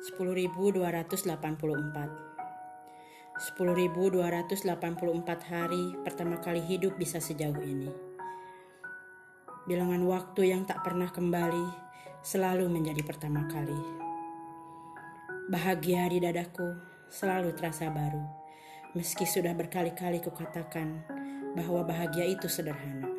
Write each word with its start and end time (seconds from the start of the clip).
10284 0.00 1.28
10284 3.36 5.52
hari 5.52 5.92
pertama 6.00 6.40
kali 6.40 6.64
hidup 6.64 6.96
bisa 6.96 7.20
sejauh 7.20 7.60
ini. 7.60 7.92
Bilangan 9.68 10.00
waktu 10.08 10.56
yang 10.56 10.64
tak 10.64 10.80
pernah 10.80 11.12
kembali 11.12 11.68
selalu 12.24 12.72
menjadi 12.72 13.04
pertama 13.04 13.44
kali. 13.52 13.76
Bahagia 15.52 16.08
di 16.08 16.16
dadaku 16.16 16.80
selalu 17.12 17.52
terasa 17.52 17.92
baru, 17.92 18.24
meski 18.96 19.28
sudah 19.28 19.52
berkali-kali 19.52 20.24
kukatakan 20.24 21.04
bahwa 21.52 21.84
bahagia 21.84 22.24
itu 22.24 22.48
sederhana. 22.48 23.12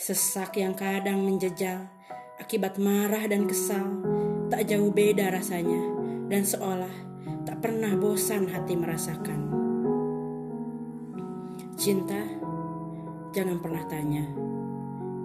Sesak 0.00 0.56
yang 0.56 0.72
kadang 0.72 1.20
menjejal 1.28 1.92
akibat 2.40 2.80
marah 2.80 3.28
dan 3.28 3.44
kesal 3.44 4.00
tak 4.50 4.66
jauh 4.66 4.90
beda 4.90 5.30
rasanya 5.30 5.78
dan 6.26 6.42
seolah 6.42 6.90
tak 7.46 7.62
pernah 7.62 7.94
bosan 7.94 8.50
hati 8.50 8.74
merasakan. 8.74 9.40
Cinta, 11.78 12.20
jangan 13.32 13.62
pernah 13.62 13.86
tanya, 13.86 14.26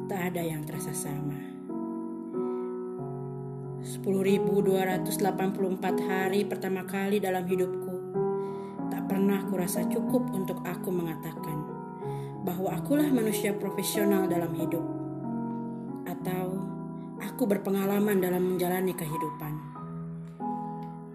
tak 0.07 0.31
ada 0.31 0.41
yang 0.45 0.61
terasa 0.63 0.93
sama. 0.93 1.35
10.284 3.85 5.09
hari 6.09 6.41
pertama 6.45 6.85
kali 6.85 7.17
dalam 7.21 7.45
hidupku, 7.45 7.93
tak 8.93 9.09
pernah 9.09 9.41
kurasa 9.49 9.85
cukup 9.89 10.31
untuk 10.34 10.62
aku 10.65 10.89
mengatakan 10.93 11.65
bahwa 12.45 12.77
akulah 12.77 13.09
manusia 13.09 13.53
profesional 13.57 14.29
dalam 14.29 14.53
hidup, 14.53 15.04
aku 17.35 17.52
berpengalaman 17.52 18.23
dalam 18.23 18.55
menjalani 18.55 18.95
kehidupan. 18.95 19.59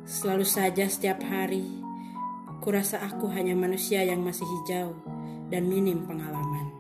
Selalu 0.05 0.45
saja 0.45 0.85
setiap 0.85 1.25
hari, 1.25 1.65
kurasa 2.61 3.01
aku 3.01 3.25
hanya 3.33 3.57
manusia 3.57 4.05
yang 4.05 4.21
masih 4.21 4.45
hijau 4.45 4.93
dan 5.49 5.65
minim 5.65 6.05
pengalaman. 6.05 6.77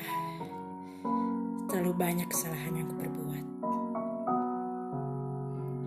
Ah, 0.00 0.48
terlalu 1.68 1.92
banyak 1.92 2.24
kesalahan 2.32 2.72
yang 2.72 2.88
kuperbuat. 2.88 3.44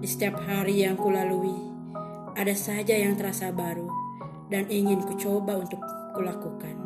Di 0.05 0.07
setiap 0.13 0.37
hari 0.45 0.85
yang 0.85 1.01
kulalui, 1.01 1.57
ada 2.37 2.53
saja 2.53 2.93
yang 2.93 3.17
terasa 3.17 3.49
baru 3.49 3.89
dan 4.53 4.69
ingin 4.69 5.01
kucoba 5.01 5.57
untuk 5.57 5.81
kulakukan. 6.13 6.77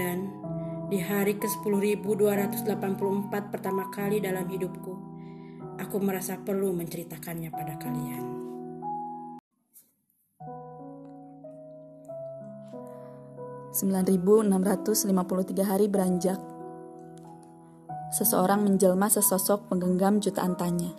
Dan 0.00 0.45
di 0.86 1.02
hari 1.02 1.34
ke-10.284 1.42 3.34
pertama 3.50 3.90
kali 3.90 4.22
dalam 4.22 4.46
hidupku, 4.46 4.92
aku 5.82 5.96
merasa 5.98 6.38
perlu 6.38 6.70
menceritakannya 6.70 7.50
pada 7.50 7.74
kalian. 7.74 8.24
tiga 15.44 15.68
hari 15.68 15.90
beranjak. 15.90 16.40
Seseorang 18.14 18.64
menjelma 18.64 19.12
sesosok 19.12 19.68
penggenggam 19.68 20.22
jutaan 20.22 20.56
tanya. 20.56 20.94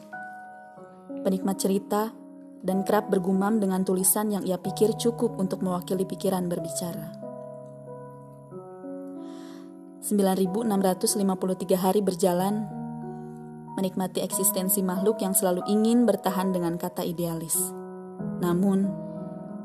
Penikmat 1.26 1.58
cerita 1.58 2.14
dan 2.62 2.86
kerap 2.86 3.10
bergumam 3.10 3.58
dengan 3.58 3.82
tulisan 3.82 4.30
yang 4.30 4.46
ia 4.46 4.62
pikir 4.62 4.94
cukup 5.00 5.42
untuk 5.42 5.66
mewakili 5.66 6.06
pikiran 6.06 6.46
berbicara. 6.46 7.17
9653 10.08 11.76
hari 11.76 12.00
berjalan, 12.00 12.64
menikmati 13.76 14.24
eksistensi 14.24 14.80
makhluk 14.80 15.20
yang 15.20 15.36
selalu 15.36 15.68
ingin 15.68 16.08
bertahan 16.08 16.56
dengan 16.56 16.80
kata 16.80 17.04
idealis. 17.04 17.60
Namun, 18.40 18.88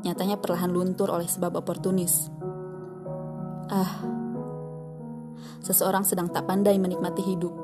nyatanya 0.03 0.43
perlahan 0.43 0.75
luntur 0.75 1.15
oleh 1.15 1.31
sebab 1.31 1.63
oportunis. 1.63 2.27
Ah, 3.71 4.03
seseorang 5.63 6.03
sedang 6.03 6.27
tak 6.27 6.51
pandai 6.51 6.75
menikmati 6.75 7.23
hidup. 7.23 7.55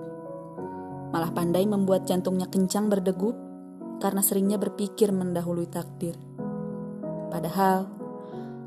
Malah 1.10 1.34
pandai 1.34 1.66
membuat 1.66 2.06
jantungnya 2.06 2.46
kencang 2.46 2.86
berdegup 2.86 3.34
karena 3.98 4.22
seringnya 4.22 4.54
berpikir 4.54 5.10
mendahului 5.10 5.66
takdir. 5.66 6.14
Padahal, 7.26 7.90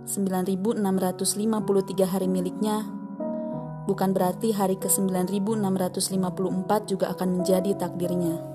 9653 0.04 2.12
hari 2.12 2.28
miliknya 2.28 3.00
bukan 3.90 4.14
berarti 4.14 4.54
hari 4.54 4.78
ke-9654 4.78 6.72
juga 6.86 7.10
akan 7.14 7.42
menjadi 7.42 7.74
takdirnya. 7.78 8.52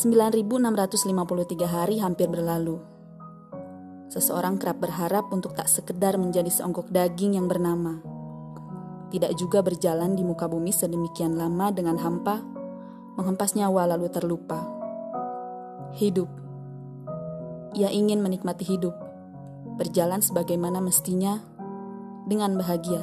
9653 0.00 1.66
hari 1.66 2.00
hampir 2.00 2.30
berlalu. 2.30 2.80
Seseorang 4.10 4.58
kerap 4.58 4.82
berharap 4.82 5.28
untuk 5.30 5.54
tak 5.54 5.68
sekedar 5.70 6.18
menjadi 6.18 6.48
seonggok 6.50 6.88
daging 6.90 7.38
yang 7.38 7.46
bernama. 7.46 8.02
Tidak 9.10 9.34
juga 9.34 9.60
berjalan 9.60 10.14
di 10.14 10.22
muka 10.22 10.46
bumi 10.46 10.70
sedemikian 10.70 11.34
lama 11.34 11.74
dengan 11.74 11.98
hampa, 11.98 12.42
menghempas 13.18 13.58
nyawa 13.58 13.90
lalu 13.94 14.06
terlupa. 14.08 14.62
Hidup. 15.98 16.30
Ia 17.74 17.90
ingin 17.90 18.22
menikmati 18.22 18.66
hidup, 18.66 18.94
berjalan 19.78 20.22
sebagaimana 20.22 20.78
mestinya, 20.78 21.42
dengan 22.30 22.54
bahagia, 22.54 23.02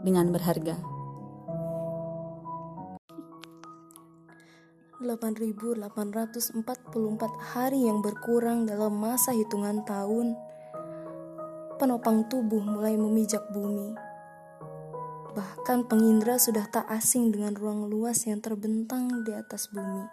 dengan 0.00 0.32
berharga. 0.32 0.80
8.844 5.04 6.64
hari 7.52 7.84
yang 7.84 8.00
berkurang 8.00 8.64
dalam 8.64 8.96
masa 8.96 9.36
hitungan 9.36 9.84
tahun, 9.84 10.32
penopang 11.76 12.24
tubuh 12.32 12.64
mulai 12.64 12.96
memijak 12.96 13.44
bumi. 13.52 13.92
Bahkan 15.36 15.92
pengindra 15.92 16.40
sudah 16.40 16.64
tak 16.72 16.88
asing 16.88 17.36
dengan 17.36 17.52
ruang 17.52 17.92
luas 17.92 18.24
yang 18.24 18.40
terbentang 18.40 19.28
di 19.28 19.36
atas 19.36 19.68
bumi. 19.68 20.08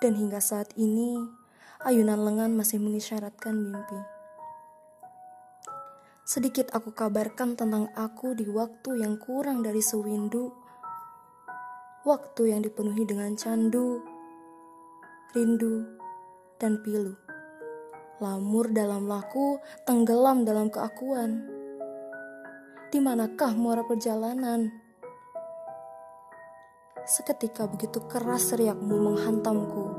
Dan 0.00 0.16
hingga 0.16 0.40
saat 0.40 0.72
ini, 0.80 1.20
ayunan 1.84 2.24
lengan 2.24 2.56
masih 2.56 2.80
mengisyaratkan 2.80 3.52
mimpi. 3.52 4.17
Sedikit 6.28 6.68
aku 6.76 6.92
kabarkan 6.92 7.56
tentang 7.56 7.88
aku 7.96 8.36
di 8.36 8.44
waktu 8.44 9.00
yang 9.00 9.16
kurang 9.16 9.64
dari 9.64 9.80
sewindu. 9.80 10.52
Waktu 12.04 12.52
yang 12.52 12.60
dipenuhi 12.60 13.08
dengan 13.08 13.32
candu, 13.32 14.04
rindu, 15.32 15.88
dan 16.60 16.84
pilu. 16.84 17.16
Lamur 18.20 18.68
dalam 18.76 19.08
laku, 19.08 19.56
tenggelam 19.88 20.44
dalam 20.44 20.68
keakuan. 20.68 21.48
Di 22.92 23.00
manakah 23.00 23.56
muara 23.56 23.88
perjalanan? 23.88 24.68
Seketika 27.08 27.64
begitu 27.72 28.04
keras 28.04 28.52
seriakmu 28.52 29.00
menghantamku, 29.00 29.96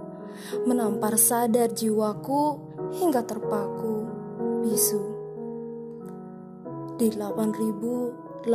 menampar 0.70 1.18
sadar 1.18 1.74
jiwaku 1.74 2.62
hingga 3.02 3.26
terpaku, 3.26 4.06
bisu 4.62 5.19
di 7.00 7.16
8.844 7.16 8.52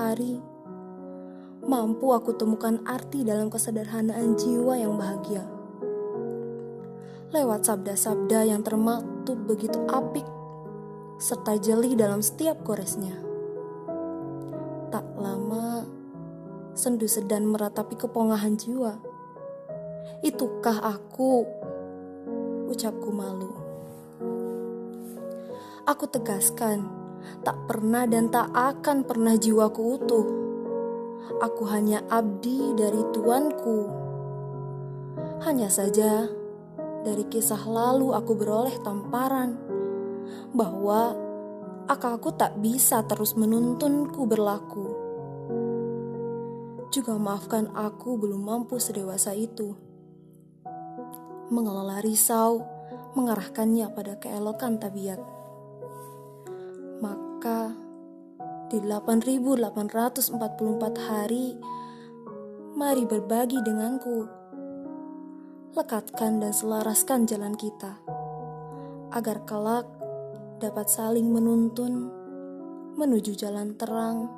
hari, 0.00 0.40
mampu 1.60 2.08
aku 2.16 2.32
temukan 2.32 2.80
arti 2.88 3.20
dalam 3.20 3.52
kesederhanaan 3.52 4.32
jiwa 4.32 4.80
yang 4.80 4.96
bahagia. 4.96 5.44
Lewat 7.36 7.68
sabda-sabda 7.68 8.48
yang 8.48 8.64
termaktub 8.64 9.36
begitu 9.44 9.76
apik, 9.92 10.24
serta 11.20 11.60
jeli 11.60 11.92
dalam 11.92 12.24
setiap 12.24 12.64
koresnya. 12.64 13.12
Tak 14.88 15.04
lama, 15.20 15.84
sendu 16.72 17.04
sedan 17.04 17.44
meratapi 17.44 17.92
kepongahan 18.00 18.56
jiwa. 18.56 18.96
Itukah 20.24 20.80
aku? 20.80 21.44
Ucapku 22.72 23.12
malu. 23.12 23.59
Aku 25.88 26.04
tegaskan, 26.04 26.84
tak 27.40 27.56
pernah 27.64 28.04
dan 28.04 28.28
tak 28.28 28.52
akan 28.52 29.00
pernah 29.08 29.32
jiwaku 29.32 29.80
utuh. 29.96 30.26
Aku 31.40 31.64
hanya 31.72 32.04
abdi 32.12 32.76
dari 32.76 33.00
tuanku. 33.16 33.88
Hanya 35.40 35.72
saja, 35.72 36.28
dari 37.00 37.24
kisah 37.32 37.64
lalu 37.64 38.12
aku 38.12 38.36
beroleh 38.36 38.76
tamparan 38.84 39.56
bahwa 40.52 41.16
akalku 41.88 42.28
tak 42.36 42.60
bisa 42.60 43.00
terus 43.08 43.32
menuntunku 43.40 44.28
berlaku. 44.28 44.84
Juga 46.92 47.16
maafkan 47.16 47.72
aku 47.72 48.20
belum 48.20 48.44
mampu 48.44 48.76
sedewasa 48.76 49.32
itu. 49.32 49.72
Mengelola 51.48 52.04
risau, 52.04 52.60
mengarahkannya 53.16 53.88
pada 53.96 54.20
keelokan 54.20 54.76
tabiat 54.76 55.39
di 58.70 58.78
8.844 58.78 60.30
hari 61.10 61.58
mari 62.78 63.02
berbagi 63.02 63.58
denganku. 63.66 64.30
Lekatkan 65.74 66.38
dan 66.38 66.54
selaraskan 66.54 67.26
jalan 67.26 67.54
kita, 67.58 67.98
agar 69.10 69.42
kelak 69.46 69.86
dapat 70.62 70.86
saling 70.86 71.30
menuntun 71.30 72.10
menuju 72.94 73.34
jalan 73.38 73.74
terang 73.74 74.30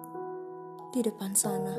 di 0.93 1.01
depan 1.05 1.33
sana. 1.37 1.73